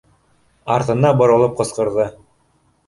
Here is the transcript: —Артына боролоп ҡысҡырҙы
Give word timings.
—Артына 0.77 1.11
боролоп 1.21 1.55
ҡысҡырҙы 1.61 2.11